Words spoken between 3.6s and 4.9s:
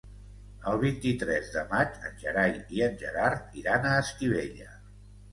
iran a Estivella.